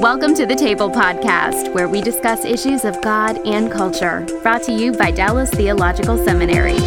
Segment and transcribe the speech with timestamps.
[0.00, 4.26] Welcome to the Table Podcast, where we discuss issues of God and culture.
[4.42, 6.78] Brought to you by Dallas Theological Seminary.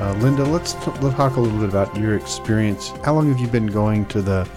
[0.00, 2.88] Uh, Linda, let's, t- let's talk a little bit about your experience.
[3.04, 4.48] How long have you been going to the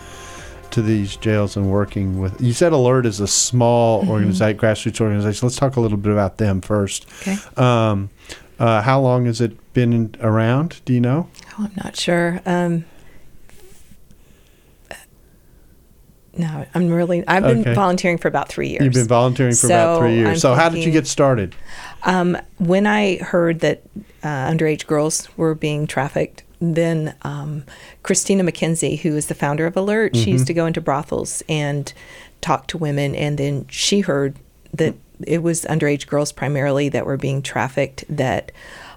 [0.72, 2.42] to these jails and working with?
[2.42, 4.12] You said Alert is a small Mm-hmm.
[4.12, 5.48] organization, grassroots organization.
[5.48, 7.06] Let's talk a little bit about them first.
[7.22, 7.38] Okay.
[7.58, 8.10] Um,
[8.60, 10.82] uh, how long has it been around?
[10.86, 11.30] Do you know?
[11.58, 12.42] Oh, I'm not sure.
[12.46, 12.86] Um,
[16.38, 17.24] no, I'm really.
[17.28, 17.74] I've been Okay.
[17.74, 18.84] volunteering for about three years.
[18.84, 20.28] You've been volunteering for about three years.
[20.30, 21.56] I'm so how did you get started?
[22.04, 23.84] Um, when I heard that
[24.22, 27.64] uh, underage girls were being trafficked, then um,
[28.04, 31.94] Christina McKenzie, who is the founder of Alert, she used to go into brothels and
[32.42, 34.36] talk to women, and then she heard
[34.74, 34.94] that
[35.26, 38.04] it was underage girls primarily that were being trafficked.
[38.10, 38.52] That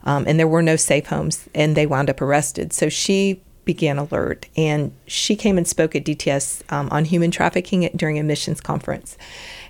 [0.05, 2.73] um, and there were no safe homes, and they wound up arrested.
[2.73, 7.91] So she began Alert, and she came and spoke at DTS um, on human trafficking
[7.95, 9.19] during a missions conference.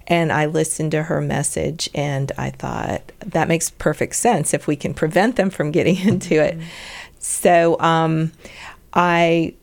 [0.06, 4.76] And I listened to her message, and I thought that makes perfect sense if we
[4.76, 6.56] can prevent them from getting into it.
[7.18, 8.32] So um,
[8.94, 9.54] I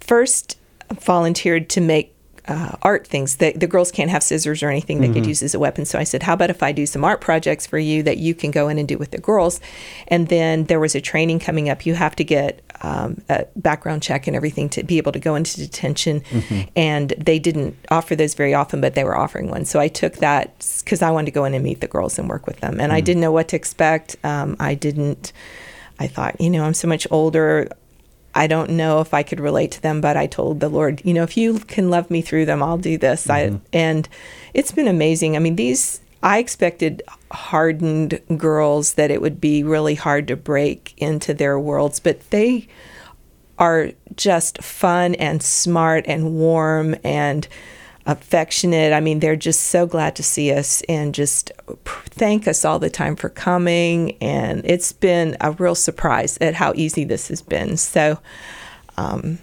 [0.00, 0.58] first
[1.00, 2.11] volunteered to make
[2.48, 3.36] uh, art things.
[3.36, 5.84] The, the girls can't have scissors or anything they could use as a weapon.
[5.84, 8.34] So I said, How about if I do some art projects for you that you
[8.34, 9.60] can go in and do with the girls?
[10.08, 11.86] And then there was a training coming up.
[11.86, 15.36] You have to get um, a background check and everything to be able to go
[15.36, 16.22] into detention.
[16.74, 19.64] And they didn't offer those very often, but they were offering one.
[19.64, 20.52] So I took that
[20.84, 22.80] because I wanted to go in and meet the girls and work with them.
[22.80, 24.16] And I didn't know what to expect.
[24.24, 25.32] Um, I didn't.
[25.98, 27.68] I thought, you know, I'm so much older.
[28.34, 31.12] I don't know if I could relate to them, but I told the Lord, you
[31.12, 33.28] know, if you can love me through them, I'll do this.
[33.28, 33.56] I mm-hmm.
[33.72, 34.08] and
[34.54, 35.36] it's been amazing.
[35.36, 40.94] I mean, these I expected hardened girls that it would be really hard to break
[40.96, 42.68] into their worlds, but they
[43.58, 47.46] are just fun and smart and warm and
[48.06, 48.92] affectionate.
[48.92, 51.52] I mean, they're just so glad to see us and just
[51.86, 54.16] thank us all the time for coming.
[54.20, 57.76] And it's been a real surprise at how easy this has been.
[57.76, 58.18] So,
[58.96, 59.38] um,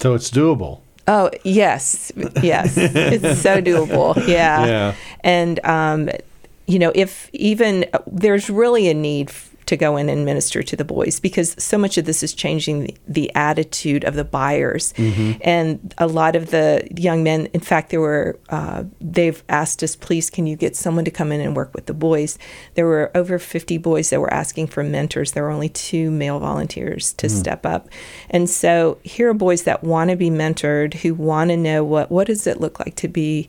[0.00, 0.80] So it's doable.
[1.08, 4.16] oh, yes, yes, it's so doable.
[4.26, 4.66] Yeah.
[4.66, 4.94] Yeah.
[5.20, 6.08] And, um,
[6.66, 10.76] you know, if even there's really a need f- to go in and minister to
[10.76, 14.92] the boys because so much of this is changing the, the attitude of the buyers.
[15.42, 19.96] And a lot of the young men, in fact, there were, uh, they've asked us,
[19.96, 22.38] please, can you get someone to come in and work with the boys?
[22.74, 25.32] There were over 50 boys that were asking for mentors.
[25.32, 27.88] There were only two male volunteers to step up.
[28.30, 32.10] And so here are boys that want to be mentored, who want to know what,
[32.10, 33.48] what does it look like to be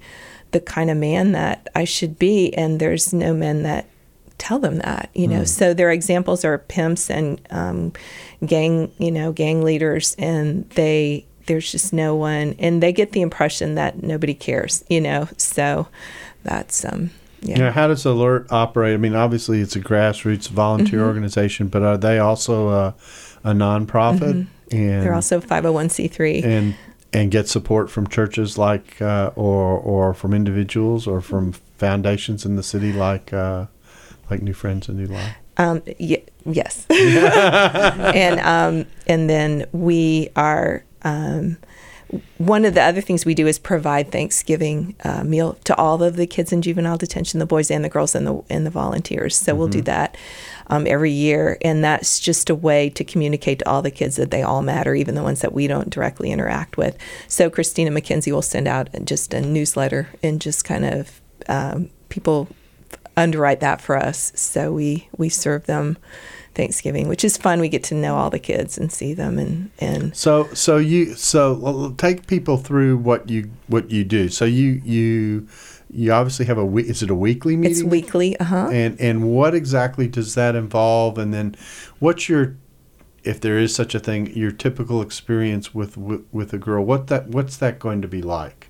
[0.52, 2.54] the kind of man that I should be.
[2.56, 3.88] And there's no men that
[4.38, 5.44] tell them that, you know.
[5.44, 7.94] So their examples are pimps and um,
[8.46, 13.22] gang, you know, gang leaders, and they there's just no one, and they get the
[13.22, 15.28] impression that nobody cares, you know.
[15.38, 15.88] So
[16.44, 17.60] that's um, yeah.
[17.60, 17.72] Yeah.
[17.72, 18.94] How does Alert operate?
[18.96, 21.08] I mean, obviously it's a grassroots volunteer Mm-hmm.
[21.08, 22.96] organization, but are they also a,
[23.44, 24.22] a nonprofit?
[24.32, 25.02] And Mm-hmm.
[25.04, 26.44] They're also 501c3.
[26.44, 26.76] and
[27.14, 32.56] and get support from churches like uh, or or from individuals or from foundations in
[32.56, 33.68] the city like uh,
[34.30, 35.36] like New Friends and New Life.
[35.58, 36.86] Um, y- yes.
[36.90, 40.84] and um, and then we are.
[41.04, 41.58] Um,
[42.38, 46.16] one of the other things we do is provide Thanksgiving uh, meal to all of
[46.16, 49.36] the kids in juvenile detention, the boys and the girls and the and the volunteers.
[49.36, 50.16] So we'll do that
[50.68, 54.32] um, every year, and that's just a way to communicate to all the kids that
[54.32, 56.98] they all matter, even the ones that we don't directly interact with.
[57.28, 62.48] So Christina McKenzie will send out just a newsletter and just kind of um, people
[63.18, 64.32] underwrite that for us.
[64.36, 65.98] So we we serve them
[66.56, 67.60] Thanksgiving, which is fun.
[67.60, 71.16] We get to know all the kids and see them and and So so you
[71.16, 74.30] so take people through what you what you do.
[74.30, 75.48] So you you
[75.90, 76.88] you obviously have a week.
[76.88, 77.72] Is it a weekly meeting?
[77.72, 78.38] it's weekly.
[78.40, 78.70] Uh huh.
[78.72, 81.18] And and what exactly does that involve?
[81.18, 81.56] And then
[82.00, 82.56] what's your
[83.24, 86.84] if there is such a thing, your typical experience with with, with a girl?
[86.84, 88.65] What that what's that going to be like?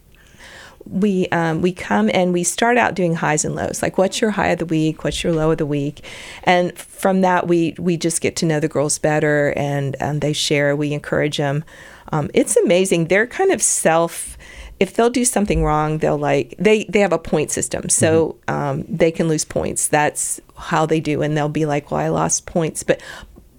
[0.85, 4.31] We um, we come and we start out doing highs and lows like what's your
[4.31, 5.03] high of the week?
[5.03, 6.05] What's your low of the week?
[6.43, 10.33] And from that we we just get to know the girls better and um, they
[10.33, 11.63] share we encourage them
[12.11, 13.07] um, it's amazing.
[13.07, 14.37] They're kind of self
[14.79, 17.89] if they'll do something wrong they'll like they they have a point system.
[17.89, 19.87] So um, they can lose points.
[19.87, 23.01] That's how they do and they'll be like well i lost points but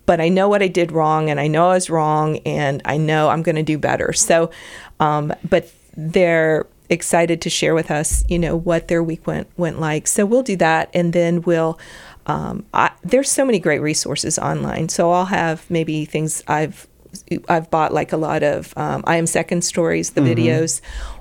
[0.07, 2.97] but I know what I did wrong and I know I was wrong and I
[2.97, 4.13] know I'm going to do better.
[4.13, 4.51] So,
[5.01, 9.81] um, but they're excited to share with us, you know, what their week went went
[9.81, 10.07] like.
[10.07, 11.79] So we'll do that, and then we'll.
[12.27, 14.89] Um, I, there's so many great resources online.
[14.89, 16.89] So I'll have maybe things I've
[17.49, 20.81] I've bought like a lot of um, I am second stories, the videos,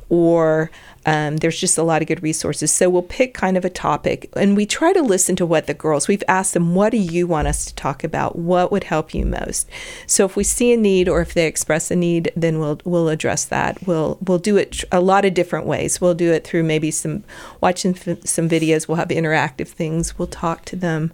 [0.10, 0.70] or
[1.06, 2.72] um, there's just a lot of good resources.
[2.72, 5.74] So we'll pick kind of a topic and we try to listen to what the
[5.74, 8.36] girls, we've asked them, what do you want us to talk about?
[8.36, 9.70] What would help you most?
[10.08, 13.10] So if we see a need or if they express a need, then we'll, we'll
[13.10, 13.86] address that.
[13.88, 16.02] We'll, we'll do it a lot of different ways.
[16.02, 17.24] We'll do it through maybe some
[17.62, 18.88] watching f- some videos.
[18.88, 20.18] We'll have interactive things.
[20.18, 21.14] We'll talk to them.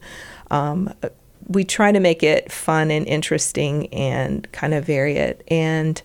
[0.50, 0.94] Um,
[1.48, 5.44] we try to make it fun and interesting and kind of vary it.
[5.50, 6.02] And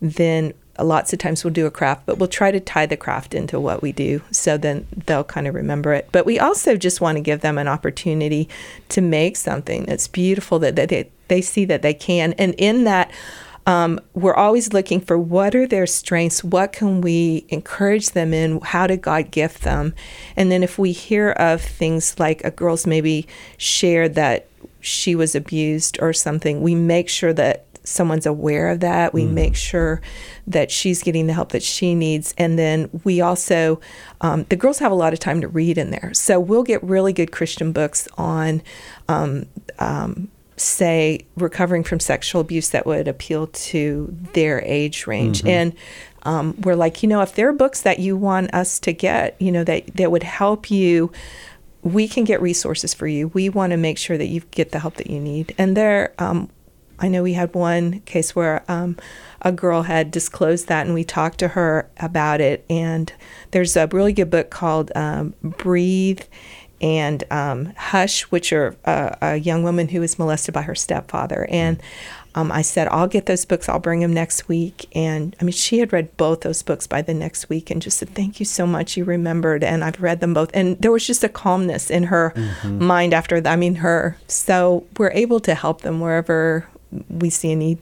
[0.00, 3.34] then lots of times we'll do a craft, but we'll try to tie the craft
[3.34, 6.08] into what we do so then they'll kind of remember it.
[6.12, 8.48] But we also just want to give them an opportunity
[8.90, 12.32] to make something that's beautiful that, that they, they see that they can.
[12.34, 13.10] And in that,
[13.66, 18.60] um, we're always looking for what are their strengths, what can we encourage them in,
[18.62, 19.94] how did God gift them?
[20.36, 23.26] And then if we hear of things like a girl's maybe
[23.58, 24.46] shared that
[24.80, 29.14] she was abused or something, we make sure that someone's aware of that.
[29.14, 30.00] We make sure
[30.46, 32.34] that she's getting the help that she needs.
[32.38, 33.80] And then we also,
[34.20, 36.12] um, the girls have a lot of time to read in there.
[36.14, 38.62] So we'll get really good Christian books on,
[39.08, 39.46] um,
[39.78, 45.44] um, say, recovering from sexual abuse that would appeal to their age range.
[45.44, 45.72] And
[46.24, 49.40] um, we're like, you know, if there are books that you want us to get,
[49.40, 51.12] you know, that, that would help you
[51.82, 53.28] we can get resources for you.
[53.28, 55.54] We want to make sure that you get the help that you need.
[55.58, 56.50] And there, um,
[56.98, 58.96] I know we had one case where um,
[59.42, 62.64] a girl had disclosed that, and we talked to her about it.
[62.68, 63.12] And
[63.52, 66.22] there's a really good book called um, Breathe
[66.80, 71.46] and um, Hush, which are uh, a young woman who was molested by her stepfather.
[71.50, 71.80] And
[72.34, 74.86] um, I said, I'll get those books, I'll bring them next week.
[74.94, 77.98] And I mean, she had read both those books by the next week and just
[77.98, 78.96] said, Thank you so much.
[78.96, 79.64] You remembered.
[79.64, 80.50] And I've read them both.
[80.54, 82.32] And there was just a calmness in her
[82.64, 83.52] mind after that.
[83.52, 84.16] I mean, her.
[84.28, 86.68] So we're able to help them wherever
[87.08, 87.78] we see a need.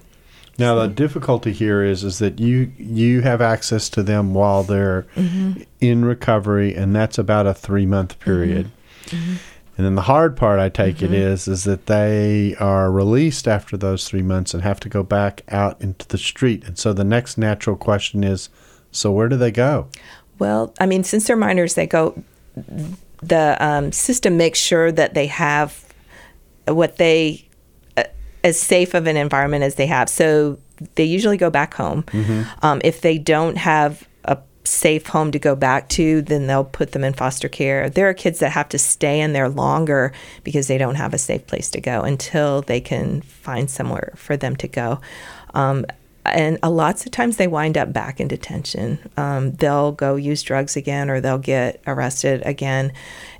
[0.58, 5.02] Now the difficulty here is is that you you have access to them while they're
[5.14, 5.62] mm-hmm.
[5.80, 8.24] in recovery, and that's about a three month mm-hmm.
[8.24, 8.70] period.
[9.06, 9.34] Mm-hmm.
[9.76, 13.76] And then the hard part, I take it, is is that they are released after
[13.76, 16.64] those three months and have to go back out into the street.
[16.64, 18.48] And so the next natural question is,
[18.90, 19.88] so where do they go?
[20.38, 22.22] Well, I mean, since they're minors, they go.
[23.22, 25.84] The um, system makes sure that they have
[26.66, 27.45] what they
[28.46, 30.08] as safe of an environment as they have.
[30.08, 30.58] So
[30.94, 32.04] they usually go back home.
[32.62, 36.92] Um, if they don't have a safe home to go back to, then they'll put
[36.92, 37.90] them in foster care.
[37.90, 40.12] There are kids that have to stay in there longer
[40.44, 44.36] because they don't have a safe place to go until they can find somewhere for
[44.36, 45.00] them to go.
[45.54, 45.84] Um,
[46.34, 48.98] and a lots of times they wind up back in detention.
[49.16, 52.92] Um, they'll go use drugs again, or they'll get arrested again,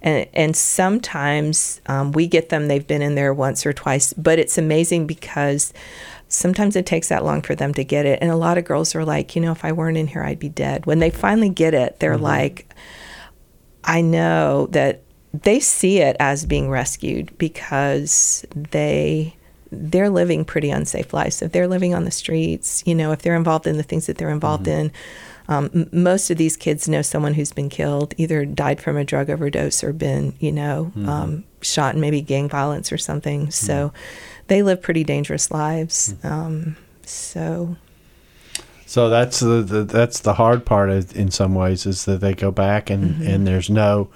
[0.03, 2.69] and and sometimes um, we get them.
[2.69, 5.73] They've been in there once or twice, but it's amazing because
[6.29, 8.19] sometimes it takes that long for them to get it.
[8.21, 10.39] And a lot of girls are like, you know, if I weren't in here, I'd
[10.39, 10.87] be dead.
[10.87, 12.75] When they finally get it, they're like,
[13.85, 19.37] I know that they see it as being rescued because they
[19.79, 21.43] they're living pretty unsafe lives.
[21.43, 24.19] If they're living on the streets, you know, if they're involved in the things that
[24.19, 24.93] they're involved in,
[25.49, 29.05] um, m- most of these kids know someone who's been killed, either died from a
[29.05, 33.51] drug overdose or been, you know, um, shot in maybe gang violence or something.
[33.51, 33.93] So
[34.49, 36.15] they live pretty dangerous lives.
[36.25, 37.77] Um, so
[38.87, 42.51] So that's the, the that's the hard part in some ways is that they go
[42.51, 44.09] back and and there's no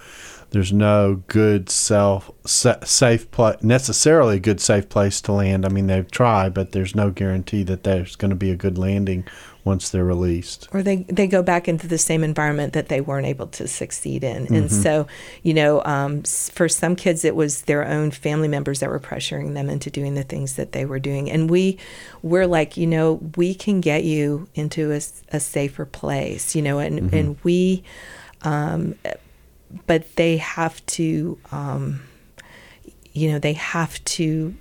[0.51, 5.65] there's no good self safe pla necessarily a good safe place to land.
[5.65, 8.77] I mean they've tried, but there's no guarantee that there's going to be a good
[8.79, 9.25] landing
[9.65, 10.69] once they're released.
[10.73, 14.25] or they they go back into the same environment that they weren't able to succeed
[14.25, 15.07] in and so
[15.43, 19.55] you know um, for some kids it was their own family members that were pressuring
[19.55, 21.79] them into doing the things that they were doing and we
[22.23, 27.13] we're like you know we can get you into a safer place you know and
[27.13, 27.85] and we
[28.43, 28.95] um,
[29.87, 32.01] but they have to um,
[33.13, 34.55] you know they have to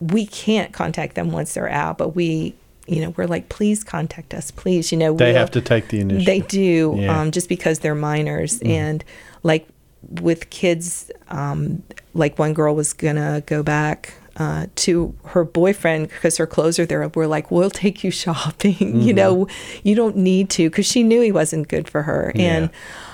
[0.00, 2.54] we can't contact them once they're out but we
[2.86, 6.00] you know we're like please contact us please you know They have to take the
[6.00, 6.26] initiative.
[6.26, 7.08] they do Yeah.
[7.08, 7.10] Mm-hmm.
[7.10, 9.04] um, just because they're minors and
[9.42, 9.68] like
[10.08, 11.82] with kids um,
[12.14, 16.86] like one girl was gonna go back uh, to her boyfriend because her clothes are
[16.86, 19.00] there we're like we'll take you shopping Mm-hmm.
[19.00, 19.46] you know
[19.84, 22.70] you don't need to because she knew he wasn't good for her and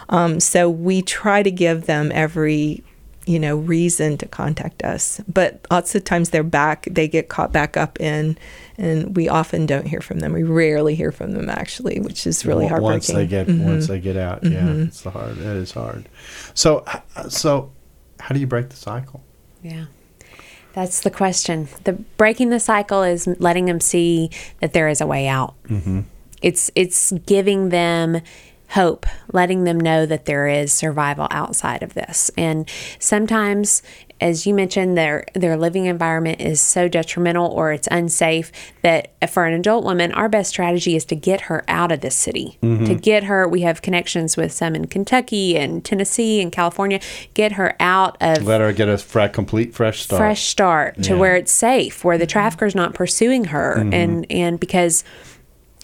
[0.08, 2.82] um, so we try to give them every
[3.26, 7.52] you know reason to contact us but lots of times they're back they get caught
[7.52, 8.38] back up in
[8.78, 12.46] and we often don't hear from them we rarely hear from them actually which is
[12.46, 14.44] really Wa- heartbreaking once they get once they get out.
[14.44, 15.36] Yeah, it's hard.
[15.36, 16.08] That is hard.
[16.54, 16.84] So
[17.28, 17.72] so
[18.20, 19.22] how do you break the cycle?
[19.62, 19.86] Yeah.
[20.72, 21.68] That's the question.
[21.84, 25.54] The breaking the cycle is letting them see that there is a way out.
[25.64, 26.02] Mm-hmm.
[26.42, 28.20] It's it's giving them
[28.70, 32.30] hope, letting them know that there is survival outside of this.
[32.37, 32.68] And
[32.99, 33.82] sometimes
[34.20, 38.50] as you mentioned, their their living environment is so detrimental or it's unsafe
[38.82, 42.14] that for an adult woman, our best strategy is to get her out of this
[42.14, 42.58] city.
[42.62, 42.94] To mm-hmm.
[42.94, 47.00] get her, we have connections with some in Kentucky and Tennessee and California.
[47.35, 50.18] Get her out of Let her get a complete fresh start.
[50.18, 51.18] fresh start to Yeah.
[51.18, 52.32] where it's safe, where the mm-hmm.
[52.32, 53.94] trafficker's not pursuing her, mm-hmm.
[53.94, 55.04] and and because.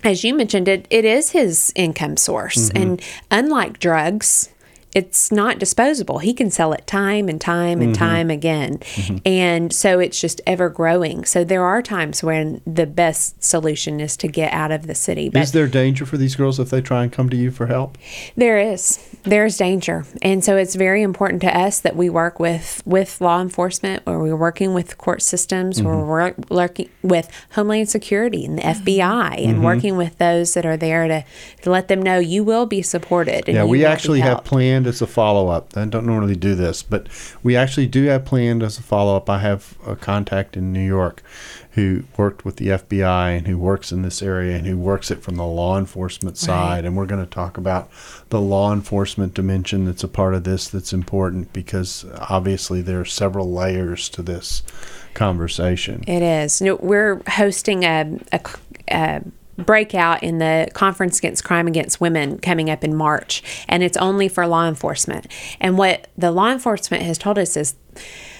[0.04, 2.70] As you mentioned, it, it is his income source.
[2.70, 2.82] Mm-hmm.
[2.82, 4.48] And unlike drugs,
[4.94, 6.18] it's not disposable.
[6.18, 8.78] He can sell it time and time and time again.
[9.24, 11.24] And so it's just ever growing.
[11.24, 15.28] So there are times when the best solution is to get out of the city.
[15.30, 17.66] But Is there danger for these girls if they try and come to you for
[17.66, 17.96] help?
[18.36, 18.98] there is.
[19.22, 20.04] There's danger.
[20.20, 24.18] And so it's very important to us that we work with, with law enforcement or
[24.22, 26.08] we're working with court systems or Mm-hmm.
[26.08, 29.62] we're working with Homeland Security and the FBI and Mm-hmm.
[29.64, 31.24] working with those that are there to,
[31.62, 33.48] to let them know you will be supported.
[33.48, 34.48] And Yeah, you we actually have helped.
[34.82, 35.76] Planned as a follow up.
[35.76, 37.06] I don't normally do this, but
[37.42, 39.30] we actually do have planned as a follow up.
[39.30, 41.22] I have a contact in New York
[41.72, 45.22] who worked with the FBI and who works in this area and who works it
[45.22, 46.84] from the law enforcement side.
[46.84, 47.90] And we're going to talk about
[48.28, 53.06] the law enforcement dimension that's a part of this that's important because obviously there are
[53.06, 54.62] several layers to this
[55.14, 56.02] conversation.
[56.06, 56.60] It is.
[56.60, 58.40] No, we're hosting a, a,
[58.88, 59.22] a
[59.56, 64.28] breakout in the Conference Against Crime Against Women coming up in March, and it's only
[64.28, 65.26] for law enforcement.
[65.60, 67.74] And what the law enforcement has told us is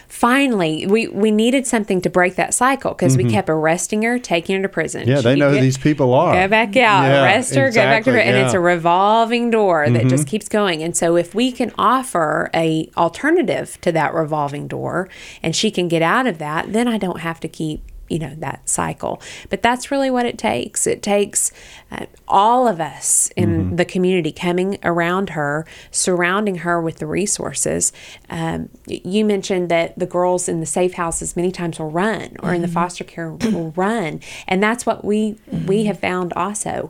[0.07, 4.55] finally we, we needed something to break that cycle because we kept arresting her, taking
[4.55, 5.01] her to prison.
[5.01, 5.09] Mm-hmm.
[5.09, 6.33] Yeah, She they know who these people are.
[6.33, 8.57] Go back out, Yeah, arrest her, go back to her, exactly, and it's a.
[8.57, 8.63] Mm-hmm.
[8.63, 10.81] revolving door that just keeps going.
[10.83, 15.09] And so, if we can offer a alternative to that revolving door,
[15.41, 17.81] and she can get out of that, then I don't have to keep
[18.13, 19.13] you know that cycle.
[19.51, 20.85] But that's really what it takes.
[20.87, 21.51] It takes
[21.91, 23.75] uh, all of us in Mm-hmm.
[23.75, 27.93] the community coming around her, surrounding her with the resources.
[28.29, 32.53] Um, you mentioned that the girls in the safe houses many times will run, or
[32.53, 35.19] in the foster care will run, and that's what we
[35.67, 36.89] we have found also.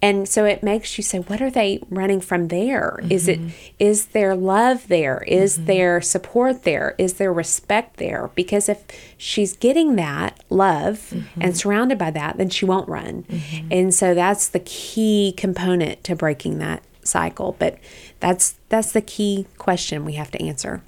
[0.00, 3.00] And so it makes you say, what are they running from there?
[3.10, 3.40] Is it
[3.78, 5.24] is there love there?
[5.26, 5.66] Is mm-hmm.
[5.66, 6.94] there support there?
[6.98, 8.30] Is there respect there?
[8.34, 8.84] Because if
[9.16, 11.42] she's getting that love mm-hmm.
[11.42, 13.24] and surrounded by that, then she won't run.
[13.24, 13.68] Mm-hmm.
[13.72, 17.56] And so that's the key component to breaking that cycle.
[17.58, 17.78] But
[18.20, 20.82] that's that's the key question we have to answer.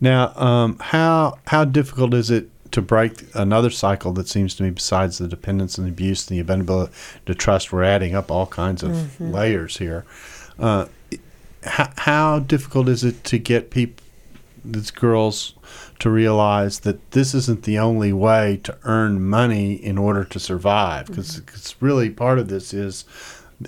[0.00, 4.70] Now, um, how how difficult is it to break another cycle that seems to me,
[4.70, 6.92] besides the dependence and the abuse and the inability
[7.24, 10.04] to trust, we're adding up all kinds of layers here.
[10.58, 10.86] Uh,
[11.62, 14.04] how, how difficult is it to get people,
[14.64, 15.54] these girls,
[16.00, 21.06] to realize that this isn't the only way to earn money in order to survive?
[21.46, 23.04] Because really part of this is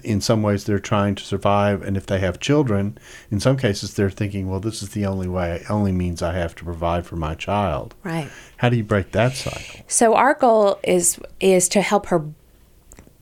[0.05, 2.97] in some ways they're trying to survive and if they have children
[3.31, 6.33] in some cases they're thinking well this is the only way it only means i
[6.33, 8.29] have to provide for my child Right.
[8.59, 12.25] how do you break that cycle So our goal is is to help her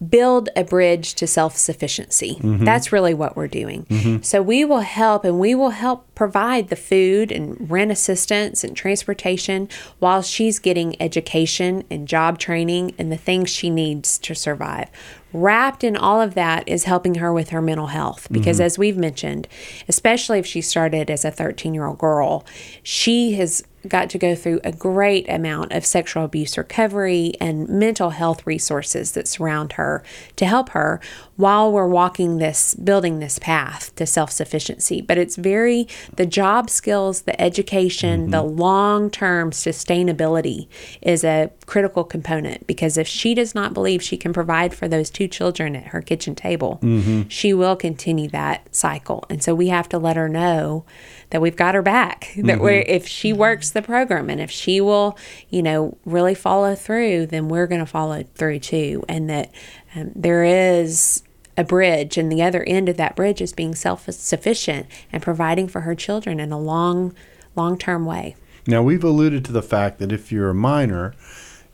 [0.09, 2.35] build a bridge to self-sufficiency.
[2.35, 2.65] Mm-hmm.
[2.65, 3.87] That's really what we're doing.
[3.87, 4.23] Mm-hmm.
[4.23, 8.77] So we will help and we will help provide the food and rent assistance and
[8.77, 9.69] transportation
[10.01, 14.91] while she's getting education and job training and the things she needs to survive.
[15.35, 18.29] Wrapped in all of that is helping her with her mental health.
[18.31, 18.67] Because mm-hmm.
[18.67, 19.49] as we've mentioned,
[19.89, 22.47] especially if she started as a 13-year-old girl,
[22.83, 28.11] she has got to go through a great amount of sexual abuse recovery and mental
[28.11, 30.03] health resources that surround her
[30.37, 31.01] to help her
[31.37, 35.01] while we're walking this building this path to self-sufficiency.
[35.01, 38.59] But it's very the job skills the education the mm-hmm.
[38.59, 40.69] long-term sustainability
[41.03, 42.67] is a critical component.
[42.67, 46.01] Because if she does not believe she can provide for those two children at her
[46.01, 46.81] kitchen table.
[47.29, 49.25] She will continue that cycle.
[49.29, 50.85] And so we have to let her know
[51.31, 54.81] that we've got her back that we're if she works the program and if she
[54.81, 55.19] will
[55.51, 59.05] you know really follow through then we're going to follow through too.
[59.09, 59.51] And that
[59.95, 61.23] um, there is
[61.57, 65.83] a bridge and the other end of that bridge is being self-sufficient and providing for
[65.83, 67.15] her children in a long
[67.57, 68.35] long-term way.
[68.67, 71.15] Now we've alluded to the fact that if you're a minor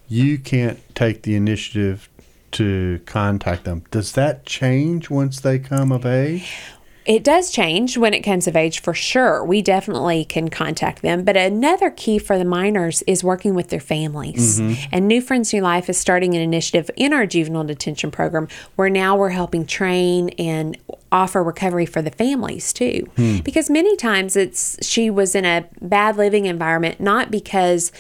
[0.09, 2.09] you can't take the initiative
[2.53, 6.59] to contact them does that change once they come of age
[7.07, 9.43] It does change when it comes of age for sure.
[9.43, 11.25] We definitely can contact them.
[11.25, 14.61] But another key for the minors is working with their families.
[14.61, 14.91] Mm-hmm.
[14.93, 18.91] And New Friends New Life is starting an initiative in our juvenile detention program where
[18.91, 20.77] now we're helping train and
[21.11, 23.11] offer recovery for the families too.
[23.17, 23.39] Hmm.
[23.39, 27.91] Because many times it's she was in a bad living environment not because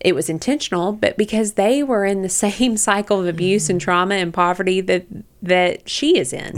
[0.00, 4.14] it was intentional, but because they were in the same cycle of abuse and trauma
[4.16, 5.06] and poverty that
[5.42, 6.52] that she is in.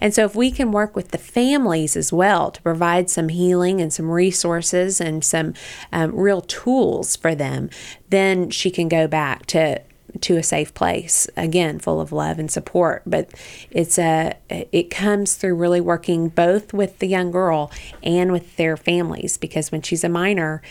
[0.00, 3.80] And so if we can work with the families as well to provide some healing
[3.80, 5.54] and some resources and some
[5.92, 7.68] um, real tools for them,
[8.10, 9.82] then she can go back to
[10.20, 13.02] to a safe place again full of love and support.
[13.06, 13.30] But
[13.70, 17.70] it's a it comes through really working both with the young girl
[18.02, 20.62] and with their families because when she's a minor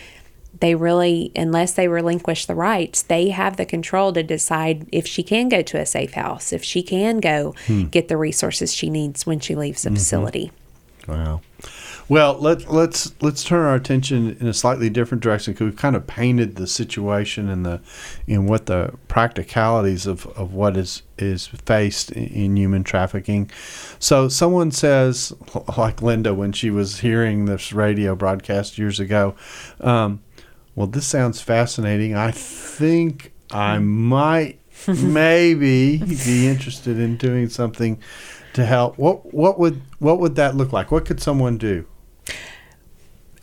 [0.60, 5.24] they really unless they relinquish the rights they have the control to decide if she
[5.24, 7.54] can go to a safe house if she can go
[7.92, 10.52] get the resources she needs when she leaves the facility
[11.08, 11.42] Wow.
[12.10, 15.96] Well, let, let's let's turn our attention in a slightly different direction because we've kind
[15.96, 17.82] of painted the situation and the
[18.28, 23.52] in what the practicalities of, of what is is faced in, in human trafficking.
[24.00, 25.34] So someone says,
[25.78, 29.36] like Linda when she was hearing this radio broadcast years ago,
[29.82, 30.22] um,
[30.78, 32.16] "Well, this sounds fascinating.
[32.16, 38.00] I think I might maybe be interested in doing something."
[38.54, 40.90] To help, what what would what would that look like?
[40.92, 41.86] What could someone do?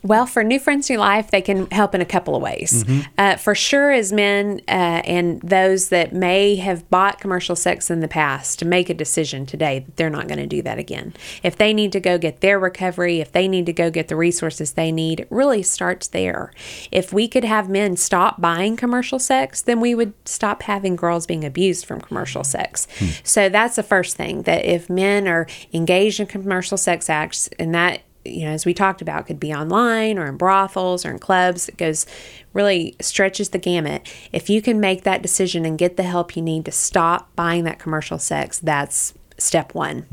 [0.05, 2.85] Well, for New Friends New Life, they can help in a couple of ways.
[3.17, 8.01] Uh, for sure, as men uh, and those that may have bought commercial sex in
[8.01, 11.15] the past, to make a decision today that they're not going to do that again.
[11.43, 14.17] If they need to go get their recovery, if they need to go get the
[14.17, 16.53] resources they need, it really starts there.
[16.93, 21.27] If we could have men stop buying commercial sex, then we would stop having girls
[21.27, 22.87] being abused from commercial sex.
[23.23, 27.75] So that's the first thing that if men are engaged in commercial sex acts, and
[27.75, 31.19] that you know, as we talked about, could be online or in brothels or in
[31.19, 31.69] clubs.
[31.69, 32.07] It goes
[32.53, 34.09] really stretches the gamut.
[34.33, 37.65] If you can make that decision and get the help you need to stop buying
[37.65, 40.07] that commercial sex, that's step one.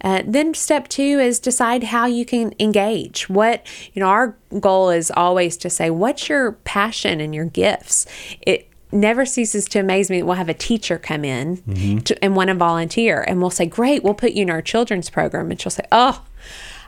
[0.00, 3.28] Uh, then step two is decide how you can engage.
[3.28, 8.06] What, you know, our goal is always to say, what's your passion and your gifts?
[8.40, 11.62] It, never ceases to amaze me that we'll have a teacher come in
[12.02, 15.08] to, and want to volunteer and we'll say great we'll put you in our children's
[15.08, 16.22] program and she'll say oh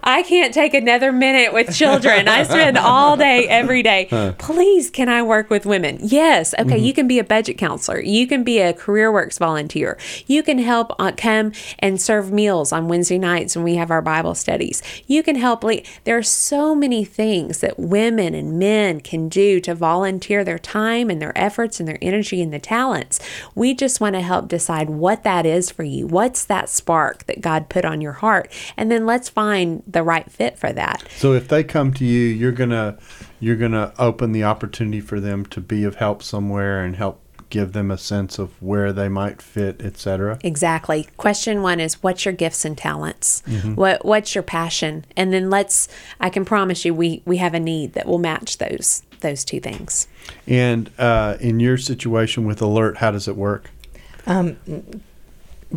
[0.06, 2.28] I can't take another minute with children.
[2.28, 4.34] I spend all day, every day.
[4.38, 5.98] Please, can I work with women?
[6.02, 6.54] Yes.
[6.58, 8.00] Okay, you can be a budget counselor.
[8.00, 9.98] You can be a CareerWorks volunteer.
[10.26, 14.02] You can help uh, come and serve meals on Wednesday nights when we have our
[14.02, 14.82] Bible studies.
[15.06, 15.86] You can help lead.
[16.04, 21.08] There are so many things that women and men can do to volunteer their time
[21.08, 23.20] and their efforts and their energy and the talents.
[23.54, 26.06] We just want to help decide what that is for you.
[26.06, 28.52] What's that spark that God put on your heart?
[28.76, 31.02] And then let's find the right fit for that.
[31.16, 32.98] So if they come to you, you're gonna
[33.40, 37.72] you're gonna open the opportunity for them to be of help somewhere and help give
[37.72, 40.38] them a sense of where they might fit, etc.
[40.42, 41.06] Exactly.
[41.16, 43.42] Question one is what's your gifts and talents?
[43.74, 45.04] What what's your passion?
[45.16, 45.88] And then let's
[46.20, 49.60] I can promise you we we have a need that will match those those two
[49.60, 50.08] things.
[50.46, 53.70] And uh, in your situation with Alert, how does it work?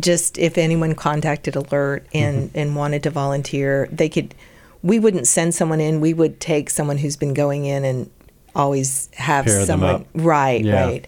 [0.00, 4.34] Just if anyone contacted alert and and wanted to volunteer they could
[4.82, 8.10] we wouldn't send someone in we would take someone who's been going in and
[8.54, 10.84] always have Pair someone right Yeah.
[10.84, 11.06] right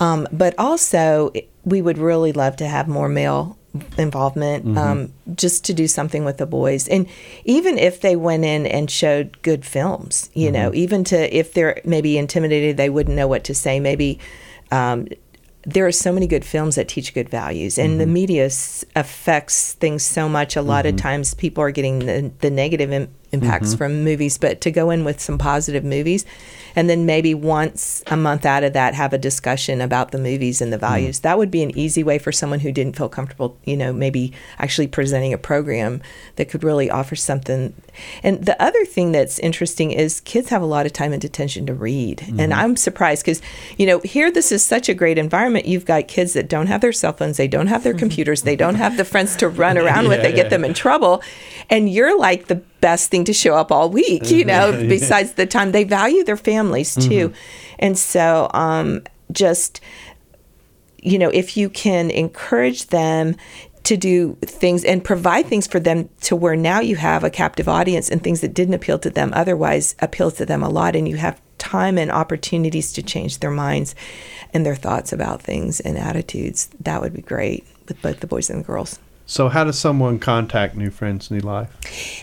[0.00, 1.32] um, but also
[1.64, 3.56] we would really love to have more male
[3.96, 4.78] involvement Mm-hmm.
[4.78, 7.06] um, just to do something with the boys and
[7.44, 10.52] even if they went in and showed good films you Mm-hmm.
[10.54, 14.18] know even to if they're maybe intimidated they wouldn't know what to say maybe
[14.70, 15.06] um,
[15.64, 18.12] there are so many good films that teach good values and the mm-hmm.
[18.12, 20.56] media s- affects things so much.
[20.56, 21.02] A lot of mm-hmm.
[21.02, 23.78] times people are getting the, the negative Im- impacts mm-hmm.
[23.78, 26.26] from movies but to go in with some positive movies
[26.74, 30.60] and then maybe once a month out of that have a discussion about the movies
[30.60, 30.80] and the mm.
[30.80, 31.20] values.
[31.20, 34.32] That would be an easy way for someone who didn't feel comfortable you know maybe
[34.58, 36.00] actually presenting a program
[36.36, 37.74] that could really offer something.
[38.22, 41.66] And the other thing that's interesting is kids have a lot of time and attention
[41.66, 42.22] to read.
[42.22, 42.52] And mm-hmm.
[42.52, 43.42] i'm surprised because
[43.76, 45.66] you know here this is such a great environment.
[45.66, 48.56] You've got kids that don't have their cell phones they don't have their computers they
[48.56, 51.22] don't have the friends to run around with they get them in trouble.
[51.70, 55.46] And you're like the best thing to show up all week you know besides the
[55.46, 55.72] time.
[55.72, 57.32] They value their families too.
[57.78, 59.80] And so um just
[61.04, 63.34] you know, if you can encourage them
[63.82, 67.68] to do things and provide things for them to where now you have a captive
[67.68, 71.08] audience and things that didn't appeal to them otherwise appeal to them a lot and
[71.08, 73.96] you have time and opportunities to change their minds
[74.54, 78.48] and their thoughts about things and attitudes that would be great with both the boys
[78.48, 79.00] and the girls
[79.32, 81.70] So, how does someone contact New Friends, New Life?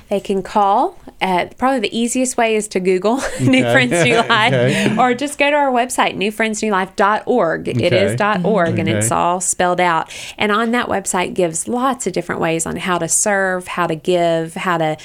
[0.10, 0.96] They can call.
[1.20, 4.96] Uh, probably the easiest way is to Google New Friends New Life Okay.
[4.96, 7.68] or just go to our website, newfriendsnewlife.org.
[7.68, 8.06] It Okay.
[8.14, 10.14] is .org and it's all spelled out.
[10.38, 13.96] And on that website gives lots of different ways on how to serve, how to
[13.96, 14.96] give, how to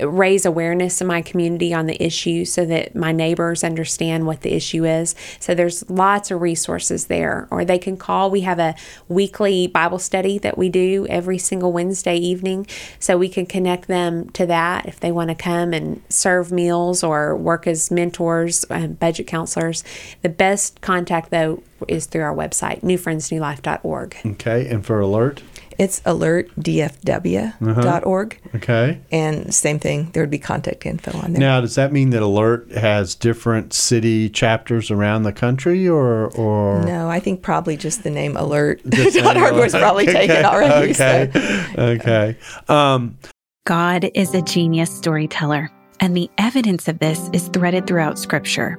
[0.00, 4.52] raise awareness in my community on the issue so that my neighbors understand what the
[4.52, 5.14] issue is.
[5.40, 7.48] So there's lots of resources there.
[7.50, 8.30] Or they can call.
[8.30, 8.74] We have a
[9.08, 12.66] weekly Bible study that we do every single Wednesday evening.
[12.98, 17.02] So we can connect them to that if they want to come and serve meals
[17.02, 19.84] or work as mentors, uh, budget counselors.
[20.22, 24.16] The best contact, though, is through our website, newfriendsnewlife.org.
[24.24, 25.42] Okay, and for alert?
[25.78, 28.40] It's alertdfw.org.
[28.54, 29.00] Okay.
[29.10, 31.40] And same thing, there would be contact info on there.
[31.40, 36.84] Now, does that mean that Alert has different city chapters around the country, or or
[36.84, 38.80] no, I think probably just the name alert.
[38.90, 40.90] Just Dot org was probably Okay, taken already.
[40.92, 41.82] Okay, so.
[41.82, 42.36] okay.
[42.68, 43.18] Um,
[43.66, 48.78] God is a genius storyteller, and the evidence of this is threaded throughout Scripture.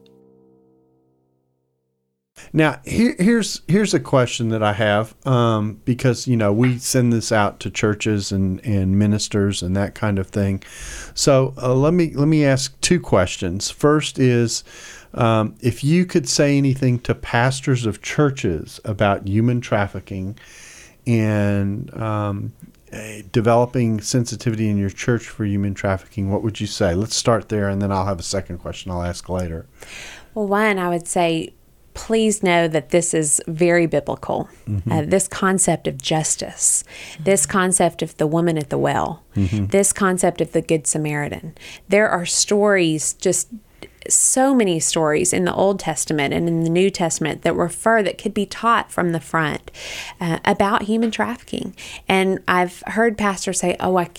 [2.53, 7.13] Now, here, here's here's a question that I have um, because you know we send
[7.13, 10.61] this out to churches and, and ministers and that kind of thing.
[11.13, 13.69] So uh, let me let me ask two questions.
[13.69, 14.65] First is
[15.13, 20.37] um, if you could say anything to pastors of churches about human trafficking
[21.07, 22.51] and um,
[23.31, 26.95] developing sensitivity in your church for human trafficking, what would you say?
[26.95, 29.67] Let's start there, and then I'll have a second question I'll ask later.
[30.33, 31.53] Well, one, I would say,
[31.93, 34.49] please know that this is very biblical.
[34.89, 36.83] Uh, this concept of justice,
[37.19, 39.23] this concept of the woman at the well,
[39.67, 41.55] this concept of the Good Samaritan.
[41.89, 43.49] There are stories, just
[44.09, 48.17] so many stories in the Old Testament and in the New Testament that refer that
[48.17, 49.69] could be taught from the front
[50.19, 51.75] uh, about human trafficking.
[52.07, 54.09] And I've heard pastors say, "Oh, I."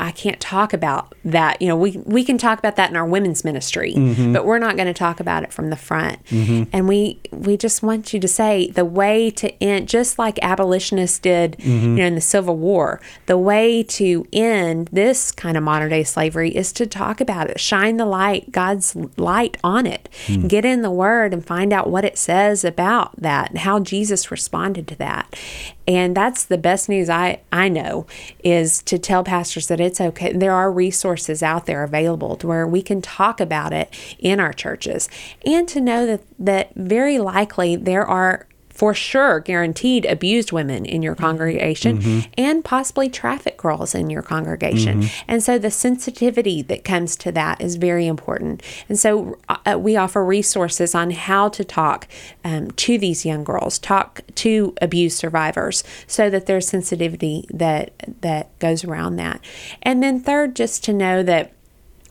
[0.00, 1.60] I can't talk about that.
[1.60, 4.32] You know, we we can talk about that in our women's ministry, mm-hmm.
[4.32, 6.24] but we're not going to talk about it from the front.
[6.26, 6.70] Mm-hmm.
[6.72, 11.18] And we we just want you to say the way to end, just like abolitionists
[11.18, 11.70] did, mm-hmm.
[11.70, 16.02] you know, in the Civil War, the way to end this kind of modern day
[16.02, 20.48] slavery is to talk about it, shine the light, God's light on it, mm.
[20.48, 24.30] get in the Word and find out what it says about that and how Jesus
[24.30, 25.36] responded to that.
[25.90, 28.06] And that's the best news I, I know
[28.44, 30.32] is to tell pastors that it's okay.
[30.32, 34.52] There are resources out there available to where we can talk about it in our
[34.52, 35.08] churches
[35.44, 38.46] and to know that, that very likely there are
[38.80, 45.00] for sure guaranteed abused women in your congregation and possibly traffic girls in your congregation.
[45.28, 48.62] And so the sensitivity that comes to that is very important.
[48.88, 52.08] And so uh, we offer resources on how to talk
[52.42, 58.58] um, to these young girls, talk to abuse survivors so that there's sensitivity that that
[58.60, 59.42] goes around that.
[59.82, 61.52] And then third just to know that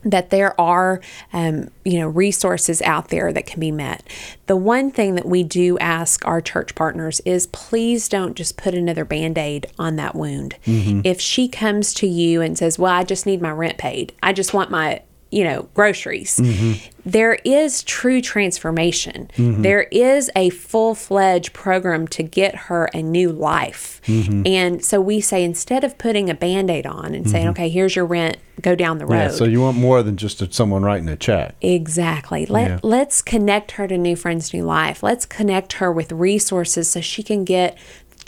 [0.04, 1.00] that there are
[1.32, 4.02] um, you know resources out there that can be met.
[4.46, 8.74] The one thing that we do ask our church partners is please don't just put
[8.74, 10.56] another band-aid on that wound.
[11.04, 14.12] If she comes to you and says well i just need my rent paid.
[14.22, 16.72] I just want my you know groceries mm-hmm.
[17.04, 19.62] there is true transformation mm-hmm.
[19.62, 24.42] There is a full-fledged program to get her a new life mm-hmm.
[24.46, 28.06] and so we say instead of putting a band-aid on and saying okay here's your
[28.06, 31.08] rent go down the road Yeah, so you want more than just a, someone writing
[31.08, 31.54] a check.
[31.60, 32.46] Exactly.
[32.46, 32.78] Let Yeah.
[32.82, 35.02] let's connect her to New Friends New Life.
[35.02, 37.76] Let's connect her with resources so she can get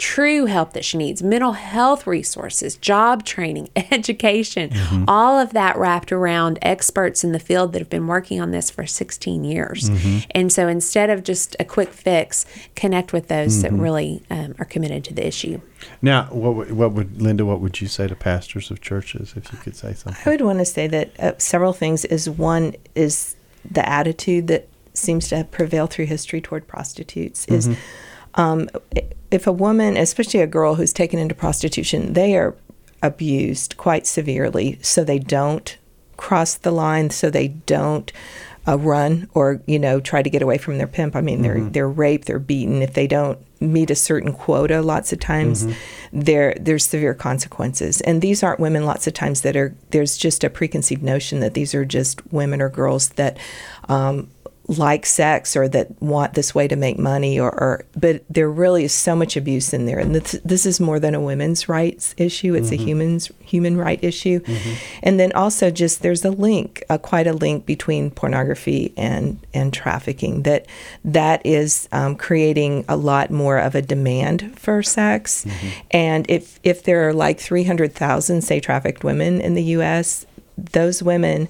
[0.03, 5.05] true help that she needs, mental health resources, job training, education, Mm-hmm.
[5.07, 8.69] all of that wrapped around experts in the field that have been working on this
[8.69, 9.88] for 16 years.
[9.88, 10.19] Mm-hmm.
[10.33, 13.77] And so instead of just a quick fix, connect with those Mm-hmm.
[13.77, 15.61] that really um, are committed to the issue.
[16.01, 17.45] Now, what would, what would Linda?
[17.45, 20.21] What would you say to pastors of churches if you could say something?
[20.27, 23.37] I would want to say that uh, several things is one is
[23.71, 27.69] the attitude that seems to prevail through history toward prostitutes is
[28.35, 28.69] um,
[29.33, 32.55] if a woman, especially a girl who's taken into prostitution, they are
[33.03, 35.77] abused quite severely, so they don't
[36.16, 38.12] cross the line, so they don't
[38.66, 41.16] uh, run or you know try to get away from their pimp.
[41.16, 44.83] I mean, they're they're raped, they're beaten if they don't meet a certain quota.
[44.83, 45.66] Lots of times,
[46.12, 48.85] there there's severe consequences, and these aren't women.
[48.85, 52.62] Lots of times that are there's just a preconceived notion that these are just women
[52.62, 53.37] or girls that.
[53.88, 54.31] Um,
[54.68, 58.85] like sex or that want this way to make money or, or but there really
[58.85, 59.98] is so much abuse in there.
[59.98, 62.55] And this, this is more than a women's rights issue.
[62.55, 64.40] It's a human's human right issue.
[65.03, 69.72] And then also just there's a link uh, quite a link between pornography and and
[69.72, 70.66] trafficking that
[71.05, 75.44] that is um, creating a lot more of a demand for sex.
[75.90, 80.25] And if if there are like 300,000 say trafficked women in the US
[80.57, 81.48] those women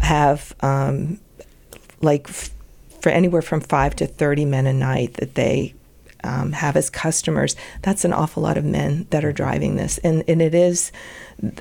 [0.00, 1.20] have um,
[2.00, 2.50] like f-
[3.00, 5.74] for anywhere from five to 30 men a night that they
[6.22, 7.56] um, have as customers.
[7.82, 9.98] That's an awful lot of men that are driving this.
[9.98, 10.92] And, and it is,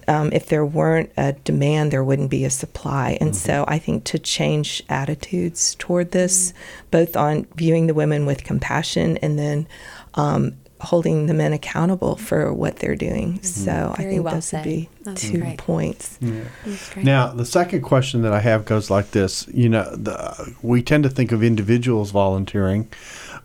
[0.08, 3.18] um, if there weren't a demand, there wouldn't be a supply.
[3.22, 6.54] And so I think to change attitudes toward this,
[6.92, 9.68] both on viewing the women with compassion and then
[10.16, 13.34] um, holding the men accountable for what they're doing.
[13.34, 13.44] Mm-hmm.
[13.44, 14.66] So I think well those said.
[14.66, 15.58] would be That's two great.
[15.58, 16.18] points.
[16.22, 17.06] That's great.
[17.06, 19.48] Now, the second question that I have goes like this.
[19.50, 22.88] You know, the, we tend to think of individuals volunteering,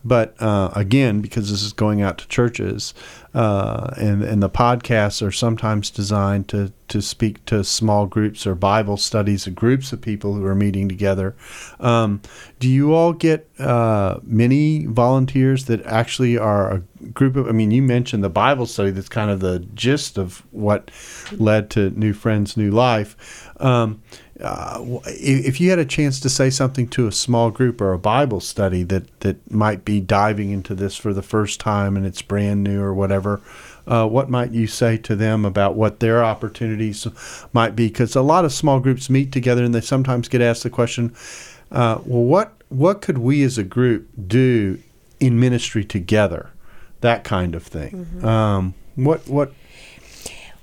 [0.05, 2.93] but uh, again, because this is going out to churches,
[3.33, 8.53] uh, and and the podcasts are sometimes designed to to speak to small groups or
[8.53, 11.35] Bible studies, or groups of people who are meeting together.
[11.79, 12.21] Um,
[12.59, 17.47] do you all get uh, many volunteers that actually are a group of?
[17.47, 18.91] I mean, you mentioned the Bible study.
[18.91, 20.91] That's kind of the gist of what
[21.31, 23.51] led to New Friends, New Life.
[23.59, 24.03] Um,
[24.41, 27.99] uh, if you had a chance to say something to a small group or a
[27.99, 32.21] Bible study that, that might be diving into this for the first time and it's
[32.21, 33.41] brand new or whatever,
[33.87, 37.07] uh, what might you say to them about what their opportunities
[37.53, 37.87] might be?
[37.87, 41.15] Because a lot of small groups meet together and they sometimes get asked the question,
[41.71, 44.79] uh, well, what what could we as a group do
[45.19, 46.49] in ministry together?
[47.01, 48.23] That kind of thing.
[48.25, 49.53] Um, what what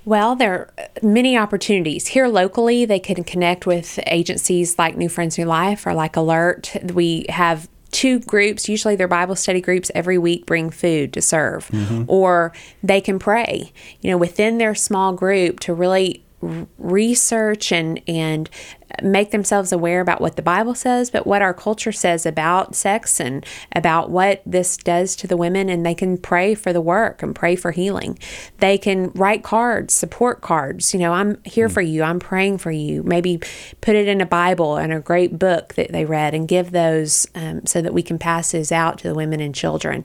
[0.04, 2.08] Well, there are uh, many opportunities.
[2.08, 6.76] Here locally, they can connect with agencies like New Friends, New Life or like Alert.
[6.92, 11.68] We have two groups, usually they're Bible study groups, every week bring food to serve.
[11.68, 12.04] Mm-hmm.
[12.08, 18.00] Or they can pray, you know, within their small group to really r- research and
[18.08, 18.50] and
[19.02, 23.20] make themselves aware about what the Bible says, but what our culture says about sex
[23.20, 27.22] and about what this does to the women, and they can pray for the work
[27.22, 28.18] and pray for healing.
[28.58, 30.94] They can write cards, support cards.
[30.94, 32.02] You know, I'm here for you.
[32.02, 33.02] I'm praying for you.
[33.02, 33.40] Maybe
[33.80, 37.26] put it in a Bible and a great book that they read, and give those
[37.34, 40.04] um, so that we can pass those out to the women and children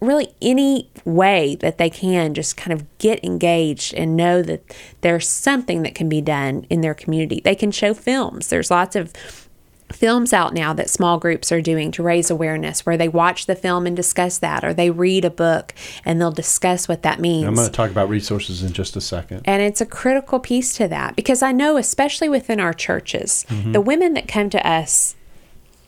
[0.00, 4.62] really any way that they can just kind of get engaged and know that
[5.00, 7.40] there's something that can be done in their community.
[7.42, 8.48] They can show films.
[8.48, 9.12] There's lots of
[9.92, 13.56] films out now that small groups are doing to raise awareness where they watch the
[13.56, 17.46] film and discuss that or they read a book and they'll discuss what that means.
[17.46, 19.42] I'm going to talk about resources in just a second.
[19.44, 23.72] And it's a critical piece to that because I know, especially within our churches, mm-hmm.
[23.72, 25.16] the women that come to us,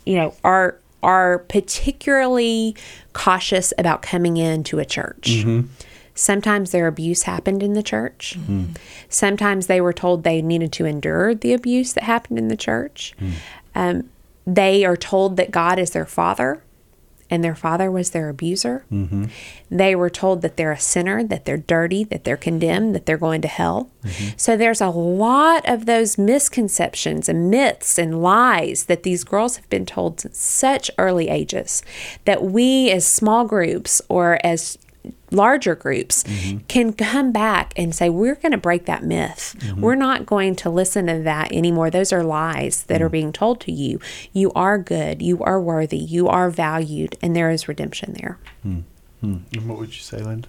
[0.07, 2.77] you know, are are particularly
[3.13, 5.29] cautious about coming into a church.
[5.29, 5.69] Mm-hmm.
[6.15, 8.37] Sometimes their abuse happened in the church.
[8.39, 8.75] Mm-hmm.
[9.09, 13.15] Sometimes they were told they needed to endure the abuse that happened in the church.
[13.19, 13.35] Mm-hmm.
[13.75, 14.11] Um,
[14.47, 16.63] they are told that God is their father
[17.31, 18.85] and their father was their abuser.
[18.93, 19.27] Mm-hmm.
[19.71, 23.17] They were told that they're a sinner, that they're dirty, that they're condemned, that they're
[23.17, 23.91] going to hell.
[24.05, 24.31] Mm-hmm.
[24.37, 29.69] So there's a lot of those misconceptions and myths and lies that these girls have
[29.71, 31.83] been told since such early ages
[32.25, 34.77] that we as small groups or as
[35.31, 36.59] larger groups mm-hmm.
[36.69, 39.55] can come back and say we're going to break that myth.
[39.59, 39.81] Mm-hmm.
[39.81, 41.91] We're not going to listen to that anymore.
[41.91, 43.13] Those are lies that are mm-hmm.
[43.13, 44.01] being told to you.
[44.33, 48.39] You are good, you are worthy, you are valued, and there is redemption there.
[48.63, 48.81] Hmm.
[49.21, 49.37] Hmm.
[49.53, 50.49] And what would you say, Linda?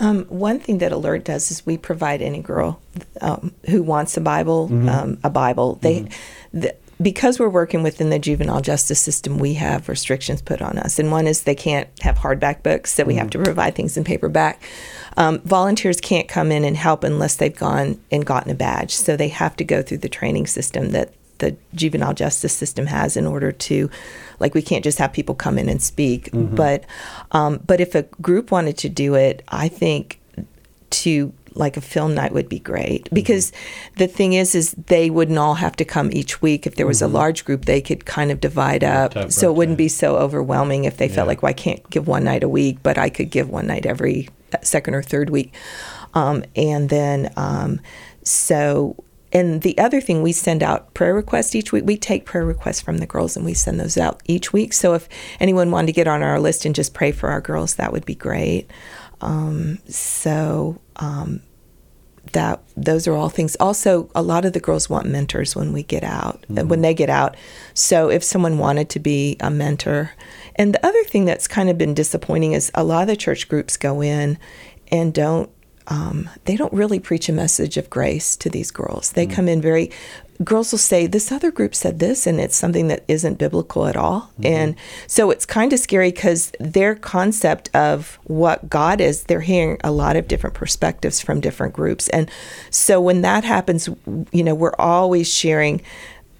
[0.00, 2.80] Um, one thing that Alert does is we provide any girl
[3.20, 5.76] um, who wants a Bible um, a Bible.
[5.76, 6.08] They,
[6.52, 10.98] the, because we're working within the juvenile justice system, we have restrictions put on us,
[10.98, 14.04] and one is they can't have hardback books, so we have to provide things in
[14.04, 14.62] paperback.
[15.16, 19.16] Um, volunteers can't come in and help unless they've gone and gotten a badge, so
[19.16, 23.26] they have to go through the training system that the juvenile justice system has in
[23.26, 23.90] order to
[24.38, 26.30] like we can't just have people come in and speak.
[26.32, 26.84] But
[27.32, 30.20] um, but if a group wanted to do it i think
[30.90, 33.08] to like a film night would be great.
[33.12, 33.52] Because
[33.96, 36.66] the thing is is they wouldn't all have to come each week.
[36.66, 39.14] If there was a large group they could kind of divide up.
[39.30, 42.24] so it wouldn't be so overwhelming if they felt like well I can't give one
[42.24, 45.54] night a week but I could give one night every uh, second or third week.
[46.14, 47.80] Um, and then um,
[48.22, 51.84] so and the other thing we send out prayer requests each week.
[51.86, 54.74] We take prayer requests from the girls and we send those out each week.
[54.74, 55.08] So if
[55.40, 58.04] anyone wanted to get on our list and just pray for our girls that would
[58.04, 58.70] be great.
[59.22, 61.42] Um, so um,
[62.32, 63.56] that those are all things.
[63.56, 66.94] Also a lot of the girls want mentors when we get out uh, when they
[66.94, 67.36] get out.
[67.74, 70.12] So if someone wanted to be a mentor.
[70.54, 73.48] And the other thing that's kind of been disappointing is a lot of the church
[73.48, 74.38] groups go in
[74.90, 75.50] and don't
[75.88, 79.12] um, they don't really preach a message of grace to these girls.
[79.12, 79.90] They come in very
[80.44, 83.96] girls will say this other group said this and it's something that isn't biblical at
[83.96, 84.30] all.
[84.40, 84.46] Mm-hmm.
[84.46, 84.76] And
[85.06, 89.90] so it's kind of scary because their concept of what god is they're hearing a
[89.90, 92.08] lot of different perspectives from different groups.
[92.08, 92.30] And
[92.70, 93.88] so when that happens
[94.32, 95.82] you know we're always sharing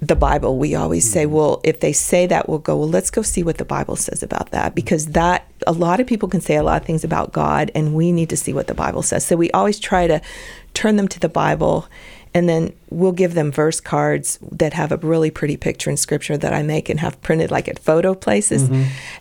[0.03, 1.35] the Bible, we always say, mm-hmm.
[1.35, 4.21] well, if they say that, we'll go, well, let's go see what the Bible says
[4.21, 4.75] about that.
[4.75, 7.95] Because that, a lot of people can say a lot of things about God, and
[7.95, 9.25] we need to see what the Bible says.
[9.25, 10.21] So we always try to
[10.75, 11.87] turn them to the Bible,
[12.35, 16.37] and then we'll give them verse cards that have a really pretty picture in Scripture
[16.39, 18.69] that I make and have printed like at photo places.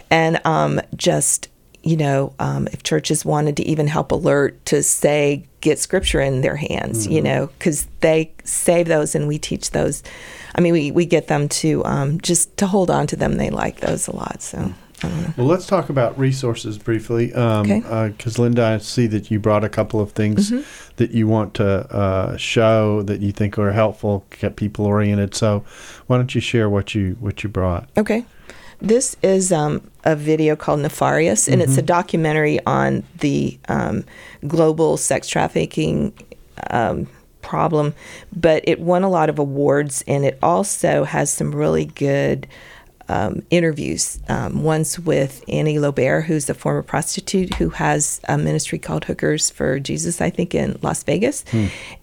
[0.09, 1.49] And um, just,
[1.83, 6.41] you know, um, if churches wanted to even help alert to say, get scripture in
[6.41, 10.03] their hands, you know, because they save those and we teach those.
[10.55, 13.37] I mean, we, we get them to um, just to hold on to them.
[13.37, 14.41] They like those a lot.
[14.41, 14.73] So, know.
[15.37, 17.33] Well, let's talk about resources briefly.
[17.33, 18.07] Um, Okay.
[18.09, 20.61] Because Linda, I see that you brought a couple of things Mm-hmm.
[20.97, 25.33] that you want to uh, show that you think are helpful, get people oriented.
[25.35, 25.63] So,
[26.07, 27.89] why don't you share what you what you brought?
[27.97, 28.25] Okay.
[28.79, 34.05] This is um, a video called Nefarious, and it's a documentary on the um,
[34.47, 36.13] global sex trafficking
[36.71, 37.07] um,
[37.43, 37.93] problem.
[38.35, 42.47] But it won a lot of awards, and it also has some really good
[43.11, 44.19] um, interviews.
[44.29, 49.49] Um, one's with Annie Lobert, who's a former prostitute who has a ministry called Hookers
[49.49, 51.43] for Jesus, I think, in Las Vegas.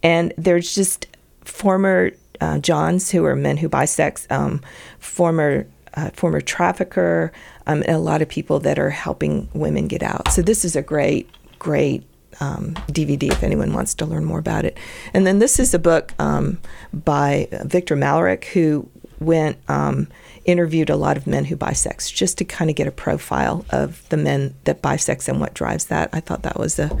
[0.03, 1.07] And there's just
[1.41, 4.61] former uh, Johns who are men who buy sex, um,
[4.99, 7.31] former uh, former trafficker,
[7.65, 10.31] um, and a lot of people that are helping women get out.
[10.31, 12.03] So this is a great, great
[12.39, 14.77] um, DVD if anyone wants to learn more about it.
[15.13, 16.59] And then this is a book um,
[16.93, 18.87] by Victor Malarek who
[19.19, 20.07] went um,
[20.45, 23.65] interviewed a lot of men who buy sex just to kind of get a profile
[23.69, 26.09] of the men that buy sex and what drives that.
[26.13, 26.99] I thought that was a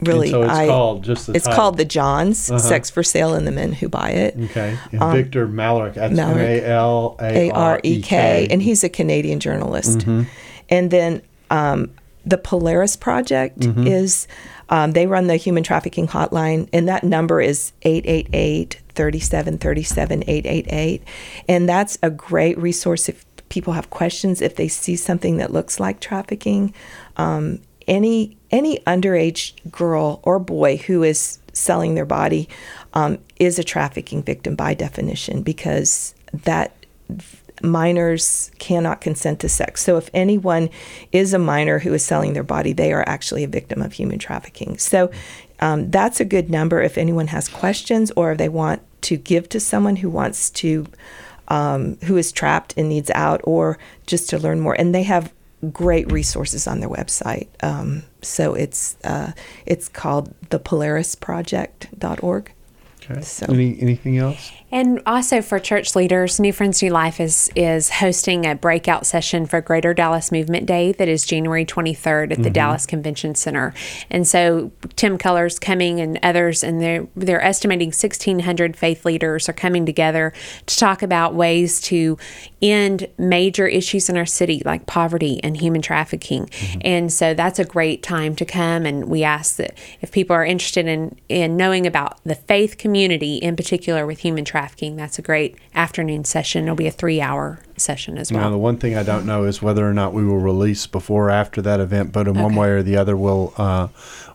[0.00, 1.56] really so it's I- called just the it's title.
[1.56, 2.58] called the Johns Uh-huh.
[2.58, 4.34] Sex for Sale and the Men Who Buy It.
[4.50, 5.94] Okay, and Victor Malarek.
[5.94, 6.38] That's M.
[6.38, 10.06] A L A R E K, and he's a Canadian journalist.
[10.68, 11.90] And then um,
[12.24, 14.26] the Polaris Project is
[14.68, 21.02] um, they run the human trafficking hotline, and that number is 888 37 37 888.
[21.48, 25.80] And that's a great resource if people have questions, if they see something that looks
[25.80, 26.74] like trafficking.
[27.16, 32.46] Um, any any underage girl or boy who is selling their body
[32.92, 36.76] um, is a trafficking victim by definition because that
[37.62, 39.82] minors cannot consent to sex.
[39.82, 40.68] So if anyone
[41.10, 44.18] is a minor who is selling their body, they are actually a victim of human
[44.18, 44.76] trafficking.
[44.76, 45.10] So
[45.60, 49.48] um, that's a good number if anyone has questions or if they want to give
[49.50, 50.86] to someone who wants to.
[51.48, 54.74] Um, who is trapped and needs out, or just to learn more.
[54.74, 55.32] And they have
[55.72, 57.48] great resources on their website.
[57.60, 59.32] Um, so it's uh,
[59.66, 62.52] it's called the thepolarisproject.org.
[63.02, 63.20] Okay.
[63.22, 64.52] So- Any anything else?
[64.72, 69.46] And also for church leaders, New Friends New Life is is hosting a breakout session
[69.46, 72.52] for Greater Dallas Movement Day that is January 23rd at the mm-hmm.
[72.52, 73.74] Dallas Convention Center.
[74.10, 79.52] And so Tim Keller's coming and others and they're they're estimating 1600 faith leaders are
[79.52, 80.32] coming together
[80.66, 82.16] to talk about ways to
[82.62, 86.46] end major issues in our city like poverty and human trafficking.
[86.46, 86.80] Mm-hmm.
[86.84, 90.44] And so that's a great time to come and we ask that if people are
[90.44, 94.59] interested in in knowing about the faith community in particular with human trafficking,
[94.96, 96.64] that's a great afternoon session.
[96.64, 98.42] It'll be a 3-hour session as well.
[98.42, 101.28] Now, the one thing I don't know is whether or not we will release before
[101.28, 103.88] or after that event, but in one way or the other, we'll uh,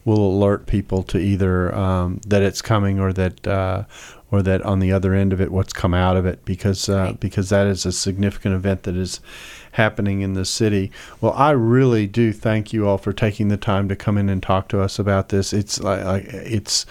[0.03, 3.83] will alert people to either um, that it's coming or that uh,
[4.31, 7.13] or that on the other end of it, what's come out of it, because uh,
[7.19, 9.19] because that is a significant event that is
[9.75, 10.91] happening in the city.
[11.21, 14.41] Well, I really do thank you all for taking the time to come in and
[14.41, 15.53] talk to us about this.
[15.53, 16.85] It's like, it's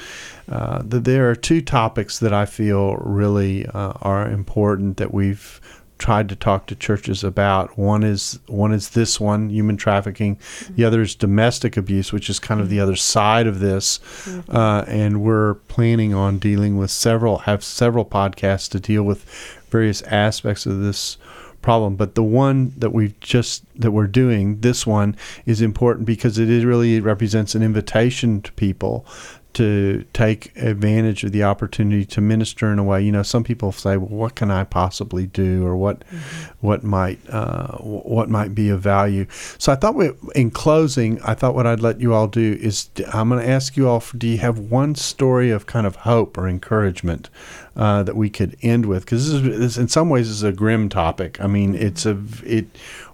[0.49, 5.61] uh, th- there are two topics that I feel really uh, are important that we've
[5.97, 7.79] tried to talk to churches about.
[7.79, 10.37] One is one is this one, human trafficking.
[10.37, 10.75] Mm-hmm.
[10.75, 13.99] The other is domestic abuse, which is kind of the other side of this.
[13.99, 14.55] Mm-hmm.
[14.55, 19.25] Uh, and we're planning on dealing with several have several podcasts to deal with
[19.71, 21.17] various aspects of this
[21.65, 21.97] problem.
[21.97, 26.65] But the one that we've just that we're doing, this one is important because it
[26.65, 29.07] really represents an invitation to people
[29.55, 33.03] to take advantage of the opportunity to minister in a way.
[33.03, 36.67] You know, some people say, "Well, what can I possibly do?" or "What, mm-hmm.
[36.67, 39.27] what might, uh, what might be of value?"
[39.59, 42.89] So I thought, we, in closing, I thought what I'd let you all do is
[43.13, 46.37] I'm going to ask you all: Do you have one story of kind of hope
[46.37, 47.31] or encouragement
[47.77, 49.05] uh, that we could end with?
[49.05, 51.41] Because this, this, in some ways, is a grim topic.
[51.41, 52.67] I mean, it's a it.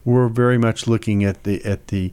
[0.03, 2.13] We're very much looking at the at the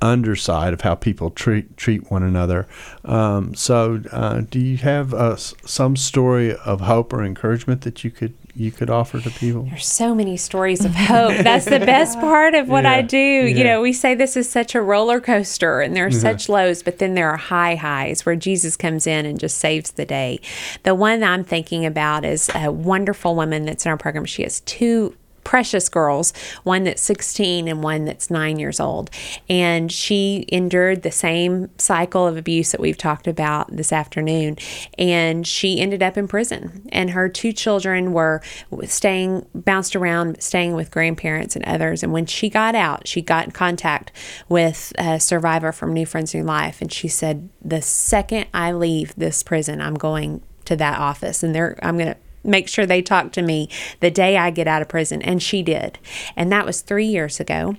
[0.00, 2.66] underside of how people treat treat one another.
[3.04, 8.10] Um, so, uh, do you have uh, some story of hope or encouragement that you
[8.10, 9.62] could you could offer to people?
[9.62, 11.36] There's so many stories of hope.
[11.38, 12.92] That's the best part of what yeah.
[12.92, 13.16] I do.
[13.16, 13.56] Yeah.
[13.56, 16.82] You know, we say this is such a roller coaster, and there are such lows,
[16.82, 20.40] but then there are high highs where Jesus comes in and just saves the day.
[20.82, 24.24] The one I'm thinking about is a wonderful woman that's in our program.
[24.24, 25.14] She has two
[25.48, 26.34] precious girls,
[26.64, 29.08] one that's 16 and one that's nine years old.
[29.48, 34.58] And she endured the same cycle of abuse that we've talked about this afternoon.
[34.98, 36.86] And she ended up in prison.
[36.92, 38.42] And her two children were
[38.84, 42.02] staying, bounced around, staying with grandparents and others.
[42.02, 44.12] And when she got out, she got in contact
[44.50, 46.82] with a survivor from New Friends New Life.
[46.82, 51.54] And she said, The second I leave this prison, I'm going to that office and
[51.54, 53.68] they're I'm going to make sure they talk to me
[54.00, 55.22] the day I get out of prison.
[55.22, 55.98] And she did.
[56.36, 57.76] And that was three years ago.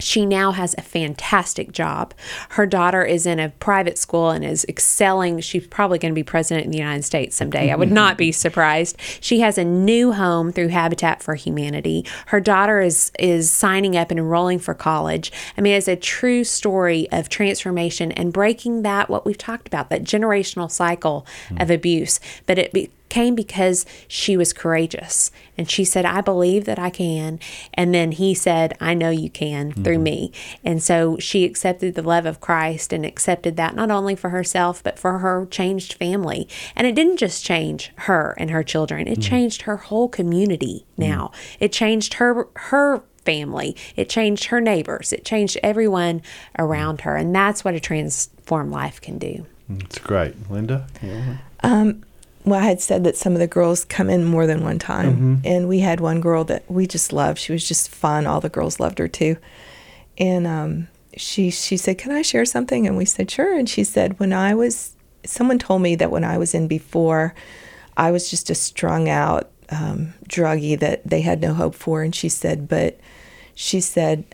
[0.00, 2.14] She now has a fantastic job.
[2.50, 5.38] Her daughter is in a private school and is excelling.
[5.38, 7.70] She's probably going to be president in the United States someday.
[7.70, 9.00] I would not be surprised.
[9.20, 12.04] She has a new home through Habitat for Humanity.
[12.26, 15.30] Her daughter is is signing up and enrolling for college.
[15.56, 19.90] I mean, it's a true story of transformation and breaking that what we've talked about
[19.90, 21.62] that generational cycle mm.
[21.62, 22.18] of abuse.
[22.46, 25.30] But it be, came because she was courageous.
[25.56, 27.38] And she said, I believe that I can.
[27.74, 29.82] And then he said, I know you can mm-hmm.
[29.82, 30.32] through me.
[30.64, 34.82] And so she accepted the love of Christ and accepted that not only for herself,
[34.82, 36.48] but for her changed family.
[36.74, 39.20] And it didn't just change her and her children, it mm-hmm.
[39.22, 41.30] changed her whole community now.
[41.32, 41.64] Mm-hmm.
[41.64, 43.76] It changed her, her family.
[43.96, 45.12] It changed her neighbors.
[45.12, 46.22] It changed everyone
[46.58, 47.16] around her.
[47.16, 49.46] And that's what a transformed life can do.
[49.68, 50.34] It's great.
[50.50, 50.86] Linda?
[51.02, 51.38] Yeah.
[51.62, 52.04] Um,
[52.44, 55.12] well, I had said that some of the girls come in more than one time,
[55.12, 55.34] mm-hmm.
[55.44, 57.38] and we had one girl that we just loved.
[57.38, 58.26] She was just fun.
[58.26, 59.38] All the girls loved her too,
[60.18, 63.82] and um, she she said, "Can I share something?" And we said, "Sure." And she
[63.82, 67.34] said, "When I was, someone told me that when I was in before,
[67.96, 72.14] I was just a strung out um, druggie that they had no hope for." And
[72.14, 73.00] she said, "But,"
[73.54, 74.24] she said,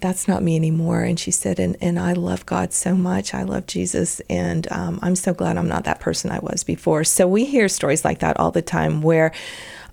[0.00, 1.02] that's not me anymore.
[1.02, 3.32] And she said, and, and I love God so much.
[3.32, 4.20] I love Jesus.
[4.28, 7.04] And um, I'm so glad I'm not that person I was before.
[7.04, 9.32] So we hear stories like that all the time where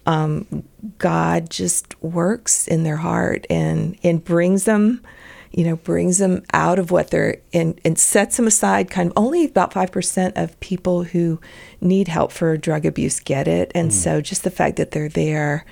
[0.05, 0.63] um,
[0.97, 5.03] God just works in their heart and, and brings them,
[5.51, 8.89] you know, brings them out of what they're in and sets them aside.
[8.89, 11.39] Kind of only about 5% of people who
[11.79, 13.71] need help for drug abuse get it.
[13.75, 13.93] And mm.
[13.93, 15.65] so just the fact that they're there,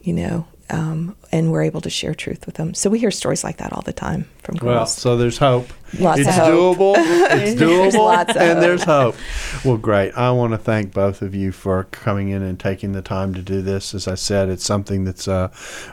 [0.00, 2.74] you know, um, and we're able to share truth with them.
[2.74, 4.74] So we hear stories like that all the time from girls.
[4.74, 5.68] Well, so there's hope.
[5.98, 6.78] Lots it's of hope.
[6.78, 6.94] doable.
[6.96, 8.36] It's doable.
[8.36, 9.16] and there's hope.
[9.64, 10.12] Well, great.
[10.12, 13.42] I want to thank both of you for coming in and taking the time to
[13.42, 13.94] do this.
[13.94, 15.48] As I said, it's something that's uh,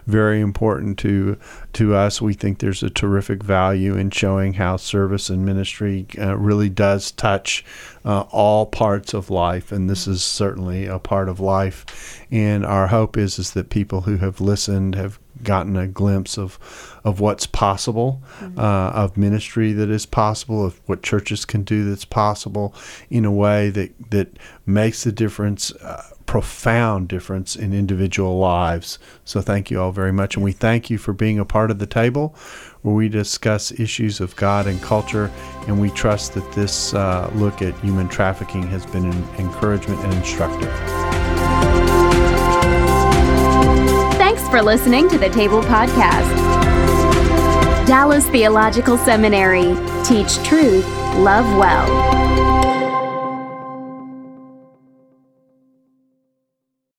[0.06, 1.38] very important to
[1.74, 2.22] to us.
[2.22, 7.12] We think there's a terrific value in showing how service and ministry uh, really does
[7.12, 7.66] touch
[8.06, 12.26] uh, all parts of life, and this is certainly a part of life.
[12.32, 16.60] And our hope is is that people who have listened have gotten a glimpse of
[17.04, 18.60] of what's possible, mm-hmm.
[18.60, 22.76] uh, of ministry that is possible, of what churches can do that's possible,
[23.10, 25.72] in a way that that makes a difference.
[25.76, 29.00] Uh, profound difference in individual lives.
[29.26, 30.36] So, thank you all very much.
[30.36, 32.36] And we thank you for being a part of the table
[32.84, 35.32] where we discuss issues of God and culture.
[35.68, 40.14] And we trust that this uh, look at human trafficking has been an encouragement and
[40.14, 41.09] instructive.
[44.50, 46.36] For listening to the Table Podcast.
[47.86, 49.76] Dallas Theological Seminary.
[50.04, 50.86] Teach truth,
[51.18, 52.19] love well.